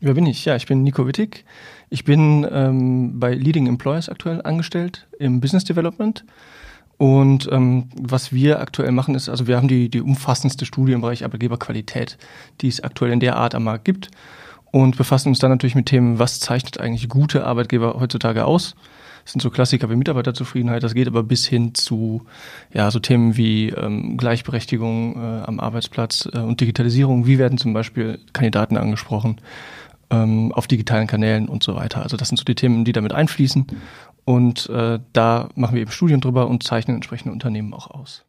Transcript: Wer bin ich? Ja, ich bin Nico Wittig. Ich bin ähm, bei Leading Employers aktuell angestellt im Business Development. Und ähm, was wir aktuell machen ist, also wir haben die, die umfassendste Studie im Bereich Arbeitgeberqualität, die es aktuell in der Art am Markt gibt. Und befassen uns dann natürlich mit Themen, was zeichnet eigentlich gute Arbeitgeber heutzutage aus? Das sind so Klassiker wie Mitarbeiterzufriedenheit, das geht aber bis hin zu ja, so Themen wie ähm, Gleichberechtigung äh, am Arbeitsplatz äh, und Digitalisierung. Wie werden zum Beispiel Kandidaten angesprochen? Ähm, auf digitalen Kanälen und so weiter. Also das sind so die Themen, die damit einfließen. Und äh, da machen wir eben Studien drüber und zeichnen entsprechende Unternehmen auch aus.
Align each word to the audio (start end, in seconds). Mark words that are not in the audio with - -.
Wer 0.00 0.14
bin 0.14 0.26
ich? 0.26 0.44
Ja, 0.44 0.54
ich 0.54 0.66
bin 0.66 0.84
Nico 0.84 1.06
Wittig. 1.08 1.44
Ich 1.90 2.04
bin 2.04 2.46
ähm, 2.50 3.18
bei 3.18 3.34
Leading 3.34 3.66
Employers 3.66 4.08
aktuell 4.08 4.40
angestellt 4.42 5.08
im 5.18 5.40
Business 5.40 5.64
Development. 5.64 6.24
Und 6.98 7.48
ähm, 7.50 7.88
was 8.00 8.32
wir 8.32 8.60
aktuell 8.60 8.92
machen 8.92 9.16
ist, 9.16 9.28
also 9.28 9.48
wir 9.48 9.56
haben 9.56 9.66
die, 9.66 9.88
die 9.88 10.00
umfassendste 10.00 10.66
Studie 10.66 10.92
im 10.92 11.00
Bereich 11.00 11.24
Arbeitgeberqualität, 11.24 12.16
die 12.60 12.68
es 12.68 12.82
aktuell 12.82 13.12
in 13.12 13.20
der 13.20 13.36
Art 13.36 13.56
am 13.56 13.64
Markt 13.64 13.84
gibt. 13.84 14.10
Und 14.70 14.96
befassen 14.96 15.30
uns 15.30 15.38
dann 15.40 15.50
natürlich 15.50 15.74
mit 15.74 15.86
Themen, 15.86 16.18
was 16.18 16.40
zeichnet 16.40 16.78
eigentlich 16.78 17.08
gute 17.08 17.44
Arbeitgeber 17.44 17.98
heutzutage 17.98 18.44
aus? 18.44 18.76
Das 19.24 19.32
sind 19.32 19.42
so 19.42 19.50
Klassiker 19.50 19.90
wie 19.90 19.96
Mitarbeiterzufriedenheit, 19.96 20.82
das 20.82 20.94
geht 20.94 21.06
aber 21.06 21.22
bis 21.22 21.46
hin 21.46 21.74
zu 21.74 22.22
ja, 22.72 22.90
so 22.90 22.98
Themen 22.98 23.36
wie 23.36 23.70
ähm, 23.70 24.16
Gleichberechtigung 24.16 25.16
äh, 25.16 25.42
am 25.44 25.60
Arbeitsplatz 25.60 26.28
äh, 26.32 26.38
und 26.38 26.60
Digitalisierung. 26.60 27.26
Wie 27.26 27.38
werden 27.38 27.58
zum 27.58 27.72
Beispiel 27.72 28.20
Kandidaten 28.32 28.76
angesprochen? 28.76 29.40
Ähm, 30.10 30.52
auf 30.52 30.66
digitalen 30.66 31.06
Kanälen 31.06 31.48
und 31.48 31.62
so 31.62 31.76
weiter. 31.76 32.02
Also 32.02 32.16
das 32.16 32.28
sind 32.28 32.38
so 32.38 32.44
die 32.44 32.54
Themen, 32.54 32.84
die 32.84 32.92
damit 32.92 33.12
einfließen. 33.12 33.66
Und 34.24 34.68
äh, 34.68 34.98
da 35.12 35.48
machen 35.54 35.74
wir 35.74 35.82
eben 35.82 35.90
Studien 35.90 36.20
drüber 36.20 36.48
und 36.48 36.62
zeichnen 36.62 36.96
entsprechende 36.96 37.32
Unternehmen 37.32 37.72
auch 37.72 37.90
aus. 37.90 38.24